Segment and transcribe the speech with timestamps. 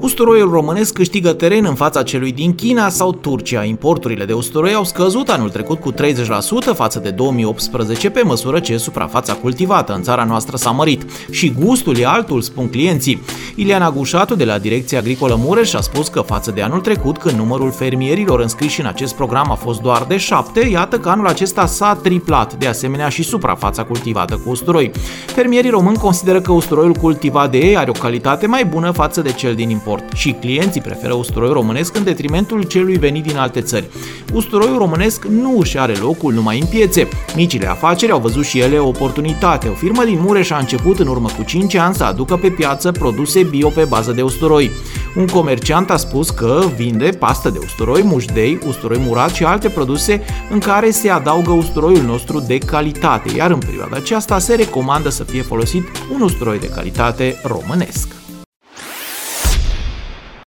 [0.00, 3.64] Usturoiul românesc câștigă teren în fața celui din China sau Turcia.
[3.64, 5.96] Importurile de usturoi au scăzut anul trecut cu 30%
[6.74, 11.02] față de 2018 pe măsură ce suprafața cultivată în țara noastră s-a mărit.
[11.30, 13.22] Și gustul e altul, spun clienții.
[13.54, 17.36] Iliana Gușatu de la Direcția Agricolă Mureș a spus că față de anul trecut, când
[17.36, 21.66] numărul fermierilor înscriși în acest program a fost doar de 7, iată că anul acesta
[21.66, 24.90] s-a triplat, de asemenea și suprafața cultivată cu usturoi.
[25.26, 29.32] Fermierii români consideră că usturoiul cultivat de ei are o calitate mai bună față de
[29.32, 33.60] cel din import import și clienții preferă usturoiul românesc în detrimentul celui venit din alte
[33.60, 33.88] țări.
[34.32, 37.08] Usturoiul românesc nu își are locul numai în piețe.
[37.36, 39.68] Micile afaceri au văzut și ele o oportunitate.
[39.68, 42.92] O firmă din Mureș a început în urmă cu 5 ani să aducă pe piață
[42.92, 44.70] produse bio pe bază de usturoi.
[45.16, 50.22] Un comerciant a spus că vinde pastă de usturoi, mușdei, usturoi murat și alte produse
[50.50, 55.24] în care se adaugă usturoiul nostru de calitate, iar în perioada aceasta se recomandă să
[55.24, 55.84] fie folosit
[56.14, 58.23] un usturoi de calitate românesc.